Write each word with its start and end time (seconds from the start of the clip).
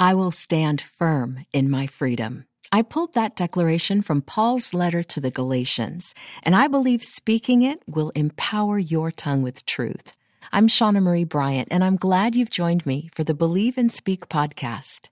I 0.00 0.14
will 0.14 0.30
stand 0.30 0.80
firm 0.80 1.44
in 1.52 1.68
my 1.68 1.86
freedom. 1.86 2.46
I 2.72 2.80
pulled 2.80 3.12
that 3.12 3.36
declaration 3.36 4.00
from 4.00 4.22
Paul's 4.22 4.72
letter 4.72 5.02
to 5.02 5.20
the 5.20 5.30
Galatians, 5.30 6.14
and 6.42 6.56
I 6.56 6.68
believe 6.68 7.04
speaking 7.04 7.60
it 7.60 7.82
will 7.86 8.08
empower 8.14 8.78
your 8.78 9.10
tongue 9.10 9.42
with 9.42 9.66
truth. 9.66 10.16
I'm 10.52 10.68
Shauna 10.68 11.02
Marie 11.02 11.24
Bryant, 11.24 11.68
and 11.70 11.84
I'm 11.84 11.96
glad 11.96 12.34
you've 12.34 12.48
joined 12.48 12.86
me 12.86 13.10
for 13.12 13.24
the 13.24 13.34
Believe 13.34 13.76
and 13.76 13.92
Speak 13.92 14.30
podcast. 14.30 15.10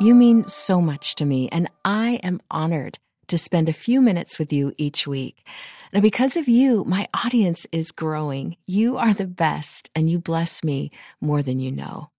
You 0.00 0.14
mean 0.14 0.44
so 0.44 0.80
much 0.80 1.14
to 1.16 1.26
me, 1.26 1.50
and 1.52 1.68
I 1.84 2.20
am 2.22 2.40
honored 2.50 2.98
to 3.26 3.36
spend 3.36 3.68
a 3.68 3.74
few 3.74 4.00
minutes 4.00 4.38
with 4.38 4.50
you 4.50 4.72
each 4.78 5.06
week. 5.06 5.46
Now, 5.92 6.00
because 6.00 6.36
of 6.36 6.48
you, 6.48 6.84
my 6.84 7.08
audience 7.12 7.66
is 7.72 7.90
growing. 7.90 8.56
You 8.64 8.96
are 8.96 9.12
the 9.12 9.26
best, 9.26 9.90
and 9.96 10.08
you 10.08 10.20
bless 10.20 10.62
me 10.62 10.92
more 11.20 11.42
than 11.42 11.58
you 11.58 11.72
know. 11.72 12.10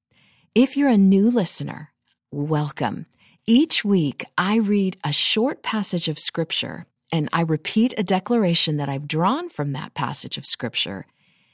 If 0.54 0.76
you're 0.76 0.90
a 0.90 0.98
new 0.98 1.30
listener, 1.30 1.94
welcome. 2.32 3.06
Each 3.48 3.86
week, 3.86 4.26
I 4.38 4.58
read 4.58 4.98
a 5.06 5.14
short 5.14 5.64
passage 5.64 6.10
of 6.10 6.20
scripture 6.20 6.86
and 7.14 7.30
I 7.32 7.42
repeat 7.42 7.94
a 7.98 8.04
declaration 8.04 8.78
that 8.78 8.90
I've 8.90 9.08
drawn 9.08 9.50
from 9.50 9.74
that 9.74 9.94
passage 9.94 10.38
of 10.38 10.46
scripture. 10.46 11.06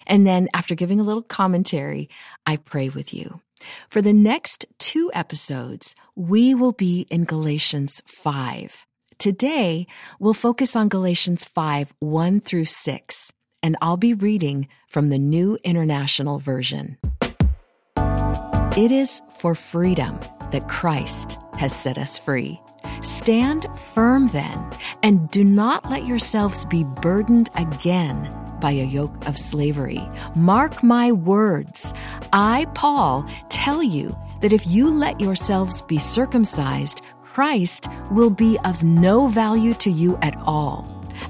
And 0.05 0.26
then, 0.26 0.48
after 0.54 0.73
giving 0.76 0.99
a 0.99 1.04
little 1.04 1.23
commentary, 1.23 2.09
I 2.45 2.57
pray 2.57 2.90
with 2.90 3.13
you. 3.13 3.41
For 3.90 4.02
the 4.02 4.13
next 4.13 4.65
two 4.79 5.12
episodes, 5.13 5.95
we 6.15 6.55
will 6.55 6.71
be 6.71 7.07
in 7.09 7.26
Galatians 7.26 8.02
5. 8.07 8.85
Today, 9.20 9.88
we'll 10.20 10.35
focus 10.35 10.76
on 10.76 10.89
Galatians 10.89 11.44
5 11.44 11.91
1 11.99 12.39
through 12.41 12.66
6, 12.66 13.34
and 13.63 13.76
I'll 13.81 13.98
be 13.98 14.13
reading 14.13 14.67
from 14.88 15.09
the 15.09 15.17
New 15.17 15.57
International 15.63 16.38
Version. 16.38 16.99
It 18.77 18.91
is 18.91 19.23
for 19.40 19.55
freedom 19.55 20.20
that 20.52 20.68
Christ 20.70 21.40
has 21.57 21.76
set 21.76 21.98
us 21.98 22.20
free. 22.20 22.62
Stand 23.01 23.65
firm 23.95 24.27
then, 24.27 24.77
and 25.01 25.27
do 25.32 25.43
not 25.43 25.90
let 25.90 26.05
yourselves 26.05 26.65
be 26.65 26.84
burdened 26.84 27.49
again 27.55 28.32
by 28.62 28.71
a 28.71 28.85
yoke 28.85 29.26
of 29.26 29.35
slavery. 29.35 30.07
Mark 30.35 30.84
my 30.84 31.12
words. 31.12 31.91
I, 32.34 32.68
Paul, 32.76 33.27
tell 33.49 33.82
you 33.82 34.15
that 34.41 34.54
if 34.54 34.68
you 34.68 34.91
let 34.91 35.20
yourselves 35.20 35.82
be 35.82 35.98
circumcised, 35.98 37.01
Christ 37.38 37.88
will 38.10 38.32
be 38.32 38.57
of 38.66 38.84
no 38.84 39.27
value 39.27 39.76
to 39.76 39.91
you 39.91 40.18
at 40.24 40.35
all. 40.48 40.88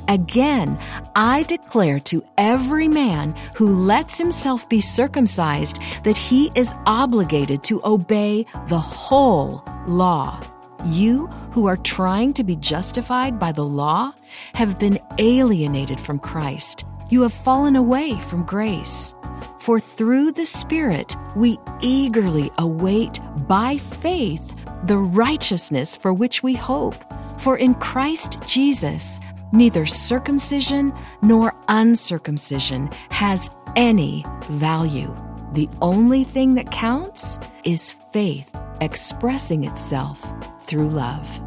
Again, 0.08 0.80
I 1.17 1.44
declare 1.44 1.99
to 2.11 2.23
every 2.38 2.88
man 2.88 3.36
who 3.55 3.75
lets 3.75 4.17
himself 4.17 4.69
be 4.69 4.80
circumcised 4.80 5.81
that 6.05 6.17
he 6.17 6.49
is 6.55 6.73
obligated 6.86 7.61
to 7.66 7.81
obey 7.83 8.45
the 8.69 8.80
whole 8.80 9.61
law. 9.86 10.41
You 10.86 11.27
who 11.52 11.66
are 11.67 11.75
trying 11.75 12.31
to 12.36 12.45
be 12.45 12.55
justified 12.55 13.38
by 13.38 13.52
the 13.52 13.66
law 13.66 14.14
have 14.53 14.80
been 14.80 14.99
alienated 15.17 15.99
from 15.99 16.19
Christ. 16.19 16.86
You 17.09 17.23
have 17.23 17.33
fallen 17.33 17.75
away 17.75 18.17
from 18.30 18.45
grace. 18.45 19.14
For 19.59 19.77
through 19.77 20.31
the 20.31 20.45
Spirit 20.45 21.17
we 21.36 21.58
eagerly 21.81 22.49
await 22.58 23.19
by 23.45 23.75
faith 23.77 24.53
the 24.86 24.97
righteousness 24.97 25.97
for 25.97 26.14
which 26.14 26.44
we 26.44 26.53
hope. 26.53 26.95
For 27.39 27.58
in 27.58 27.73
Christ 27.75 28.39
Jesus, 28.45 29.20
neither 29.52 29.86
circumcision 29.86 30.94
nor 31.22 31.53
uncircumcision 31.67 32.89
has 33.09 33.50
any 33.75 34.25
value. 34.50 35.16
The 35.53 35.70
only 35.81 36.23
thing 36.23 36.55
that 36.55 36.72
counts 36.72 37.39
is 37.64 37.94
faith 38.11 38.53
expressing 38.81 39.64
itself 39.64 40.25
through 40.61 40.89
love. 40.89 41.42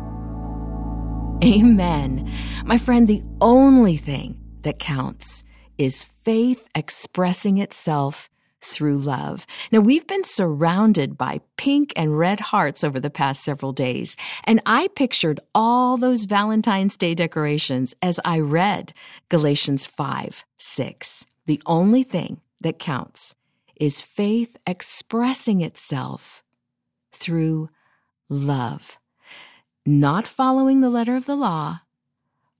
Amen. 1.42 2.30
My 2.64 2.78
friend, 2.78 3.08
the 3.08 3.22
only 3.40 3.96
thing 3.96 4.38
that 4.62 4.78
counts 4.78 5.42
is 5.78 6.04
faith 6.04 6.68
expressing 6.74 7.58
itself 7.58 8.28
through 8.60 8.98
love. 8.98 9.46
Now, 9.72 9.80
we've 9.80 10.06
been 10.06 10.24
surrounded 10.24 11.16
by 11.16 11.40
pink 11.56 11.92
and 11.96 12.18
red 12.18 12.40
hearts 12.40 12.84
over 12.84 13.00
the 13.00 13.10
past 13.10 13.42
several 13.42 13.72
days, 13.72 14.16
and 14.44 14.60
I 14.66 14.88
pictured 14.88 15.40
all 15.54 15.96
those 15.96 16.24
Valentine's 16.24 16.96
Day 16.96 17.14
decorations 17.14 17.94
as 18.02 18.20
I 18.24 18.40
read 18.40 18.92
Galatians 19.28 19.86
5 19.86 20.44
6. 20.58 21.26
The 21.46 21.62
only 21.66 22.02
thing 22.02 22.40
that 22.60 22.78
counts 22.78 23.34
is 23.76 24.02
faith 24.02 24.56
expressing 24.66 25.62
itself 25.62 26.44
through 27.12 27.70
love. 28.28 28.98
Not 29.86 30.26
following 30.28 30.80
the 30.80 30.90
letter 30.90 31.16
of 31.16 31.26
the 31.26 31.36
law, 31.36 31.80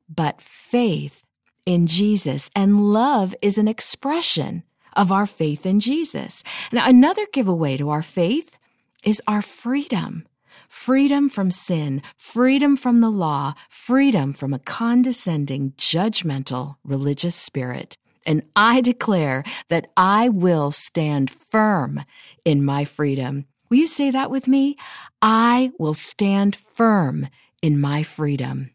but 0.09 0.41
faith 0.41 1.25
in 1.67 1.87
Jesus. 1.87 2.51
And 2.57 2.93
love 2.93 3.35
is 3.43 3.59
an 3.59 3.69
expression 3.69 4.65
of 5.01 5.11
our 5.11 5.27
faith 5.27 5.65
in 5.65 5.81
Jesus. 5.81 6.45
Now, 6.71 6.87
another 6.87 7.27
giveaway 7.33 7.79
to 7.79 7.89
our 7.89 8.03
faith 8.03 8.59
is 9.03 9.23
our 9.27 9.41
freedom. 9.41 10.27
Freedom 10.69 11.31
from 11.31 11.51
sin, 11.51 12.03
freedom 12.19 12.77
from 12.77 13.01
the 13.01 13.09
law, 13.09 13.55
freedom 13.71 14.35
from 14.35 14.53
a 14.53 14.59
condescending, 14.59 15.73
judgmental 15.79 16.77
religious 16.85 17.35
spirit. 17.35 17.97
And 18.27 18.43
I 18.55 18.83
declare 18.83 19.43
that 19.69 19.91
I 19.97 20.29
will 20.29 20.71
stand 20.71 21.31
firm 21.31 22.05
in 22.45 22.63
my 22.63 22.85
freedom. 22.85 23.47
Will 23.71 23.79
you 23.79 23.87
say 23.87 24.11
that 24.11 24.31
with 24.31 24.49
me? 24.49 24.77
I 25.23 25.73
will 25.79 25.95
stand 25.95 26.55
firm 26.55 27.29
in 27.63 27.81
my 27.81 28.03
freedom. 28.03 28.71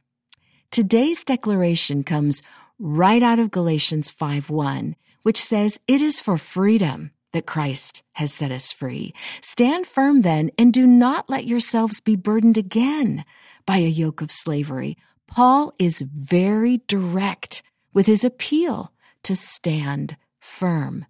Today's 0.72 1.24
declaration 1.24 2.04
comes 2.04 2.42
right 2.80 3.22
out 3.22 3.38
of 3.38 3.52
Galatians 3.52 4.10
5 4.10 4.50
1 4.50 4.96
which 5.26 5.44
says 5.44 5.80
it 5.88 6.04
is 6.04 6.22
for 6.22 6.38
freedom 6.38 7.10
that 7.34 7.48
Christ 7.48 8.04
has 8.14 8.32
set 8.32 8.52
us 8.52 8.72
free. 8.72 9.12
Stand 9.42 9.88
firm 9.88 10.22
then 10.22 10.52
and 10.56 10.72
do 10.72 10.86
not 10.86 11.28
let 11.32 11.48
yourselves 11.48 12.00
be 12.00 12.16
burdened 12.16 12.60
again 12.60 13.26
by 13.66 13.78
a 13.78 13.90
yoke 13.90 14.22
of 14.22 14.30
slavery. 14.30 14.98
Paul 15.26 15.74
is 15.80 16.06
very 16.16 16.84
direct 16.86 17.64
with 17.92 18.06
his 18.06 18.24
appeal 18.24 18.94
to 19.24 19.36
stand 19.36 20.16
firm. 20.40 21.08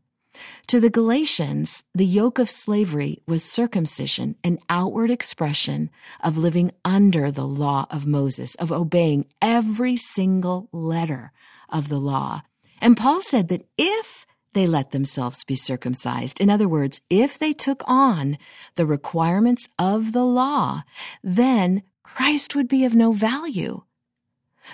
To 0.67 0.79
the 0.79 0.89
Galatians, 0.89 1.83
the 1.93 2.05
yoke 2.05 2.39
of 2.39 2.49
slavery 2.49 3.21
was 3.27 3.43
circumcision, 3.43 4.37
an 4.45 4.59
outward 4.69 5.11
expression 5.11 5.89
of 6.23 6.37
living 6.37 6.71
under 6.85 7.31
the 7.31 7.45
law 7.45 7.85
of 7.91 8.07
Moses, 8.07 8.55
of 8.55 8.71
obeying 8.71 9.25
every 9.41 9.97
single 9.97 10.69
letter 10.71 11.33
of 11.69 11.89
the 11.89 11.99
law. 11.99 12.43
And 12.81 12.97
Paul 12.97 13.21
said 13.21 13.47
that 13.49 13.65
if 13.77 14.25
they 14.53 14.67
let 14.67 14.91
themselves 14.91 15.43
be 15.43 15.55
circumcised, 15.55 16.39
in 16.39 16.49
other 16.49 16.67
words, 16.67 17.01
if 17.09 17.37
they 17.37 17.53
took 17.53 17.83
on 17.87 18.37
the 18.75 18.85
requirements 18.85 19.67
of 19.77 20.11
the 20.11 20.23
law, 20.23 20.83
then 21.23 21.83
Christ 22.03 22.55
would 22.55 22.67
be 22.67 22.85
of 22.85 22.95
no 22.95 23.11
value. 23.11 23.83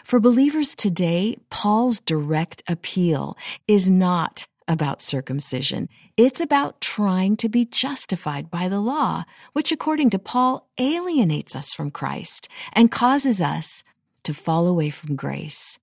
For 0.03 0.19
believers 0.19 0.75
today, 0.75 1.35
Paul's 1.49 1.99
direct 1.99 2.63
appeal 2.67 3.37
is 3.67 3.89
not 3.89 4.47
about 4.67 5.01
circumcision. 5.01 5.89
It's 6.15 6.39
about 6.39 6.79
trying 6.79 7.35
to 7.37 7.49
be 7.49 7.65
justified 7.65 8.49
by 8.49 8.69
the 8.69 8.79
law, 8.79 9.25
which 9.53 9.71
according 9.71 10.11
to 10.11 10.19
Paul 10.19 10.69
alienates 10.79 11.55
us 11.55 11.73
from 11.73 11.91
Christ 11.91 12.47
and 12.71 12.91
causes 12.91 13.41
us 13.41 13.83
to 14.23 14.33
fall 14.33 14.67
away 14.67 14.89
from 14.89 15.15
grace. 15.15 15.77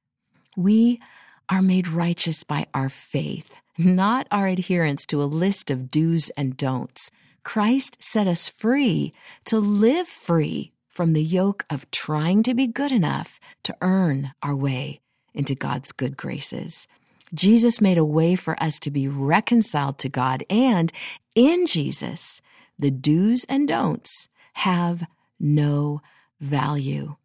We 0.56 1.00
are 1.48 1.62
made 1.62 1.88
righteous 1.88 2.44
by 2.44 2.66
our 2.74 2.88
faith, 2.88 3.60
not 3.76 4.26
our 4.30 4.46
adherence 4.46 5.06
to 5.06 5.22
a 5.22 5.24
list 5.24 5.70
of 5.70 5.90
do's 5.90 6.30
and 6.30 6.56
don'ts. 6.56 7.10
Christ 7.42 7.96
set 8.00 8.26
us 8.26 8.48
free 8.48 9.12
to 9.46 9.58
live 9.58 10.08
free 10.08 10.72
from 10.88 11.12
the 11.12 11.22
yoke 11.22 11.64
of 11.70 11.90
trying 11.90 12.42
to 12.42 12.54
be 12.54 12.66
good 12.66 12.92
enough 12.92 13.38
to 13.62 13.76
earn 13.80 14.32
our 14.42 14.56
way 14.56 15.00
into 15.32 15.54
God's 15.54 15.92
good 15.92 16.16
graces. 16.16 16.88
Jesus 17.32 17.80
made 17.80 17.98
a 17.98 18.04
way 18.04 18.34
for 18.34 18.60
us 18.62 18.80
to 18.80 18.90
be 18.90 19.06
reconciled 19.06 19.98
to 19.98 20.08
God, 20.08 20.44
and 20.50 20.90
in 21.34 21.66
Jesus, 21.66 22.40
the 22.78 22.90
do's 22.90 23.44
and 23.44 23.68
don'ts 23.68 24.28
have 24.54 25.06
no 25.38 26.02
value. 26.40 27.16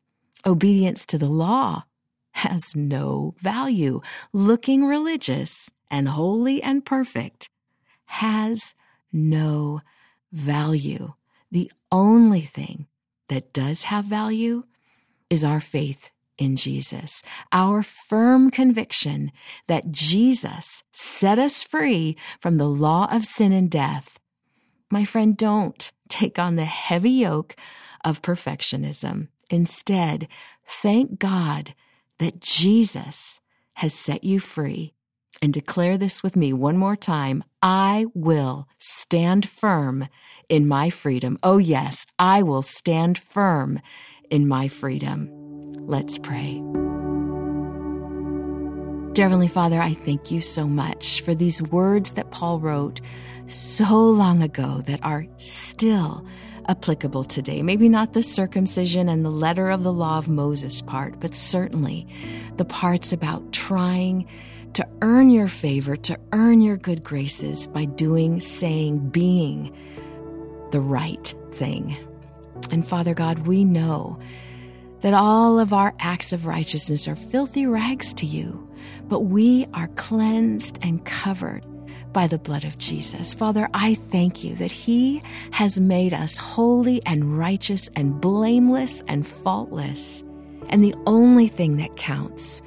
Obedience 0.46 1.06
to 1.08 1.18
the 1.18 1.30
law 1.30 1.84
has 2.34 2.76
no 2.76 3.36
value. 3.40 4.02
Looking 4.34 4.86
religious 4.86 5.72
and 5.90 6.10
holy 6.10 6.62
and 6.62 6.86
perfect 6.86 7.50
has 8.06 8.76
no 9.12 9.82
value. 10.32 11.14
The 11.52 11.72
only 11.92 12.42
thing 12.42 12.88
that 13.30 13.54
does 13.54 13.84
have 13.86 14.06
value 14.06 14.64
is 15.30 15.44
our 15.44 15.62
faith 15.62 16.12
in 16.38 16.56
Jesus, 16.56 17.24
our 17.52 17.84
firm 17.84 18.50
conviction 18.50 19.32
that 19.68 19.92
Jesus 19.92 20.84
set 20.92 21.40
us 21.40 21.64
free 21.64 22.18
from 22.40 22.58
the 22.58 22.68
law 22.70 23.08
of 23.12 23.26
sin 23.26 23.52
and 23.54 23.70
death 23.72 24.18
My 24.92 25.06
friend, 25.06 25.36
don't 25.36 25.92
take 26.08 26.38
on 26.38 26.56
the 26.56 26.66
heavy 26.66 27.10
yoke 27.12 27.56
of 28.06 28.22
perfectionism. 28.22 29.30
Instead, 29.50 30.28
thank 30.68 31.20
God 31.20 31.74
that 32.20 32.40
Jesus 32.40 33.40
has 33.74 33.94
set 33.94 34.24
you 34.24 34.40
free. 34.40 34.94
And 35.42 35.54
declare 35.54 35.98
this 35.98 36.24
with 36.24 36.38
me 36.38 36.54
one 36.54 36.78
more 36.78 36.96
time 36.96 37.44
I 37.62 38.06
will 38.14 38.70
stand 38.78 39.50
firm 39.50 40.08
in 40.48 40.68
my 40.68 40.90
freedom. 40.90 41.38
Oh, 41.44 41.58
yes, 41.58 42.06
I 42.18 42.44
will 42.44 42.62
stand 42.62 43.18
firm 43.18 43.82
in 44.30 44.48
my 44.48 44.70
freedom. 44.70 45.30
Let's 45.86 46.18
pray. 46.18 46.62
Dear 49.14 49.26
Heavenly 49.26 49.48
Father, 49.48 49.82
I 49.82 49.94
thank 49.94 50.32
you 50.32 50.40
so 50.40 50.66
much 50.66 51.22
for 51.22 51.36
these 51.36 51.62
words 51.62 52.12
that 52.12 52.32
Paul 52.32 52.60
wrote 52.60 53.02
so 53.48 54.10
long 54.10 54.42
ago 54.42 54.82
that 54.86 55.04
are 55.04 55.28
still 55.38 56.26
applicable 56.68 57.24
today. 57.24 57.62
Maybe 57.62 57.90
not 57.90 58.14
the 58.14 58.22
circumcision 58.22 59.10
and 59.10 59.24
the 59.24 59.30
letter 59.30 59.70
of 59.70 59.84
the 59.84 59.94
law 59.94 60.18
of 60.18 60.30
Moses 60.30 60.82
part, 60.82 61.20
but 61.20 61.36
certainly 61.36 62.08
the 62.58 62.66
parts 62.66 63.14
about 63.14 63.52
trying 63.52 64.28
to 64.74 64.88
earn 65.02 65.30
your 65.30 65.48
favor, 65.48 65.96
to 65.96 66.18
earn 66.32 66.62
your 66.62 66.78
good 66.78 67.04
graces 67.04 67.68
by 67.68 67.86
doing, 67.86 68.40
saying, 68.40 69.10
being 69.10 69.76
the 70.72 70.82
right 70.82 71.34
thing. 71.52 71.96
And 72.72 72.88
Father 72.88 73.14
God, 73.14 73.46
we 73.48 73.64
know 73.64 74.20
that 75.02 75.14
all 75.14 75.60
of 75.60 75.74
our 75.74 75.94
acts 76.00 76.34
of 76.34 76.46
righteousness 76.46 77.08
are 77.08 77.16
filthy 77.16 77.68
rags 77.68 78.14
to 78.16 78.26
you, 78.26 78.68
but 79.08 79.22
we 79.22 79.68
are 79.74 79.90
cleansed 79.90 80.80
and 80.82 81.06
covered 81.06 81.64
by 82.14 82.28
the 82.28 82.38
blood 82.38 82.64
of 82.64 82.78
Jesus. 82.78 83.34
Father, 83.34 83.68
I 83.74 83.96
thank 83.96 84.44
you 84.44 84.56
that 84.56 84.72
He 84.72 85.22
has 85.52 85.80
made 85.80 86.14
us 86.14 86.38
holy 86.38 87.02
and 87.06 87.38
righteous 87.38 87.90
and 87.96 88.22
blameless 88.22 89.04
and 89.08 89.26
faultless. 89.26 90.24
And 90.70 90.84
the 90.84 90.96
only 91.06 91.48
thing 91.48 91.78
that 91.78 91.96
counts 91.98 92.62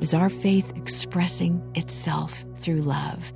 is 0.00 0.14
our 0.14 0.30
faith 0.30 0.72
expressing 0.76 1.62
itself 1.74 2.44
through 2.56 2.80
love. 2.80 3.32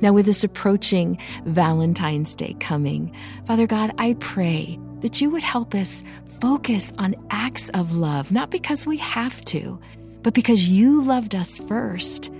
Now, 0.00 0.12
with 0.12 0.26
this 0.26 0.44
approaching 0.44 1.18
Valentine's 1.44 2.34
Day 2.34 2.56
coming, 2.60 3.14
Father 3.46 3.66
God, 3.66 3.92
I 3.98 4.14
pray 4.20 4.78
that 5.00 5.20
you 5.20 5.30
would 5.30 5.42
help 5.42 5.74
us 5.74 6.04
focus 6.40 6.92
on 6.98 7.14
acts 7.30 7.68
of 7.70 7.92
love, 7.92 8.32
not 8.32 8.50
because 8.50 8.86
we 8.86 8.96
have 8.98 9.40
to, 9.46 9.78
but 10.22 10.34
because 10.34 10.68
you 10.68 11.02
loved 11.02 11.34
us 11.34 11.58
first 11.58 12.30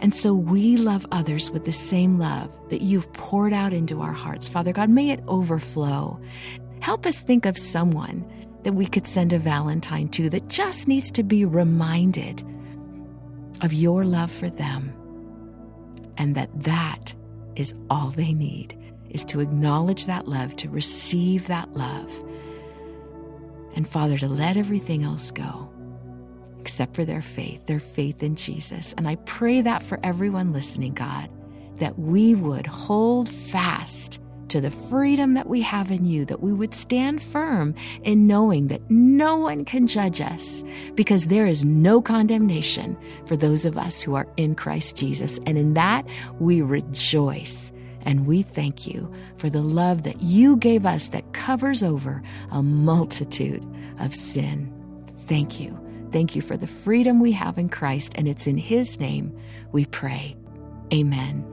and 0.00 0.14
so 0.14 0.34
we 0.34 0.76
love 0.76 1.06
others 1.12 1.50
with 1.50 1.64
the 1.64 1.72
same 1.72 2.18
love 2.18 2.50
that 2.70 2.80
you've 2.80 3.12
poured 3.12 3.52
out 3.52 3.72
into 3.72 4.00
our 4.00 4.12
hearts. 4.12 4.48
Father 4.48 4.72
God, 4.72 4.88
may 4.88 5.10
it 5.10 5.22
overflow. 5.28 6.18
Help 6.80 7.04
us 7.04 7.20
think 7.20 7.44
of 7.44 7.58
someone 7.58 8.24
that 8.62 8.72
we 8.72 8.86
could 8.86 9.06
send 9.06 9.32
a 9.32 9.38
Valentine 9.38 10.08
to 10.08 10.30
that 10.30 10.48
just 10.48 10.88
needs 10.88 11.10
to 11.10 11.22
be 11.22 11.44
reminded 11.44 12.42
of 13.60 13.72
your 13.74 14.04
love 14.04 14.32
for 14.32 14.48
them 14.48 14.92
and 16.16 16.34
that 16.34 16.50
that 16.62 17.14
is 17.56 17.74
all 17.90 18.10
they 18.10 18.32
need 18.32 18.76
is 19.10 19.24
to 19.24 19.40
acknowledge 19.40 20.06
that 20.06 20.28
love, 20.28 20.56
to 20.56 20.68
receive 20.70 21.46
that 21.48 21.70
love. 21.74 22.12
And 23.74 23.86
Father, 23.86 24.16
to 24.18 24.28
let 24.28 24.56
everything 24.56 25.02
else 25.02 25.30
go 25.30 25.70
except 26.70 26.94
for 26.94 27.04
their 27.04 27.20
faith, 27.20 27.66
their 27.66 27.80
faith 27.80 28.22
in 28.22 28.36
Jesus. 28.36 28.94
And 28.96 29.08
I 29.08 29.16
pray 29.26 29.60
that 29.60 29.82
for 29.82 29.98
everyone 30.04 30.52
listening, 30.52 30.94
God, 30.94 31.28
that 31.78 31.98
we 31.98 32.36
would 32.36 32.64
hold 32.64 33.28
fast 33.28 34.20
to 34.50 34.60
the 34.60 34.70
freedom 34.70 35.34
that 35.34 35.48
we 35.48 35.60
have 35.62 35.90
in 35.90 36.04
you, 36.04 36.24
that 36.26 36.40
we 36.40 36.52
would 36.52 36.72
stand 36.72 37.20
firm 37.20 37.74
in 38.04 38.28
knowing 38.28 38.68
that 38.68 38.88
no 38.88 39.36
one 39.36 39.64
can 39.64 39.88
judge 39.88 40.20
us 40.20 40.62
because 40.94 41.26
there 41.26 41.44
is 41.44 41.64
no 41.64 42.00
condemnation 42.00 42.96
for 43.26 43.36
those 43.36 43.64
of 43.64 43.76
us 43.76 44.00
who 44.00 44.14
are 44.14 44.28
in 44.36 44.54
Christ 44.54 44.96
Jesus. 44.96 45.40
And 45.46 45.58
in 45.58 45.74
that, 45.74 46.06
we 46.38 46.62
rejoice. 46.62 47.72
And 48.02 48.28
we 48.28 48.42
thank 48.42 48.86
you 48.86 49.12
for 49.38 49.50
the 49.50 49.60
love 49.60 50.04
that 50.04 50.20
you 50.22 50.56
gave 50.56 50.86
us 50.86 51.08
that 51.08 51.32
covers 51.32 51.82
over 51.82 52.22
a 52.52 52.62
multitude 52.62 53.66
of 53.98 54.14
sin. 54.14 54.72
Thank 55.26 55.58
you 55.58 55.89
Thank 56.12 56.34
you 56.34 56.42
for 56.42 56.56
the 56.56 56.66
freedom 56.66 57.20
we 57.20 57.32
have 57.32 57.58
in 57.58 57.68
Christ, 57.68 58.14
and 58.16 58.26
it's 58.26 58.46
in 58.46 58.58
His 58.58 58.98
name 58.98 59.36
we 59.72 59.84
pray. 59.86 60.36
Amen. 60.92 61.46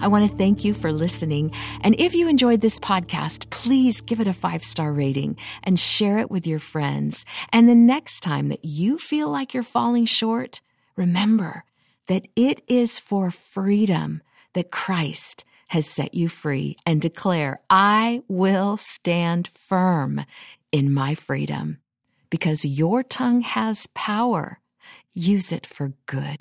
I 0.00 0.08
want 0.08 0.28
to 0.28 0.36
thank 0.36 0.64
you 0.64 0.74
for 0.74 0.92
listening. 0.92 1.52
And 1.80 1.94
if 1.98 2.14
you 2.14 2.28
enjoyed 2.28 2.60
this 2.60 2.78
podcast, 2.78 3.48
please 3.50 4.00
give 4.00 4.20
it 4.20 4.26
a 4.26 4.32
five 4.32 4.64
star 4.64 4.92
rating 4.92 5.38
and 5.62 5.78
share 5.78 6.18
it 6.18 6.30
with 6.30 6.46
your 6.46 6.58
friends. 6.58 7.24
And 7.52 7.68
the 7.68 7.74
next 7.74 8.20
time 8.20 8.48
that 8.48 8.64
you 8.64 8.98
feel 8.98 9.30
like 9.30 9.54
you're 9.54 9.62
falling 9.62 10.04
short, 10.04 10.60
remember 10.96 11.64
that 12.06 12.26
it 12.36 12.62
is 12.66 12.98
for 12.98 13.30
freedom 13.30 14.20
that 14.52 14.70
Christ 14.70 15.44
has 15.68 15.86
set 15.86 16.12
you 16.12 16.28
free 16.28 16.76
and 16.84 17.00
declare, 17.00 17.60
I 17.70 18.22
will 18.28 18.76
stand 18.76 19.48
firm 19.48 20.24
in 20.70 20.92
my 20.92 21.14
freedom 21.14 21.78
because 22.30 22.64
your 22.64 23.02
tongue 23.02 23.42
has 23.42 23.88
power. 23.94 24.60
Use 25.14 25.52
it 25.52 25.66
for 25.66 25.92
good. 26.06 26.38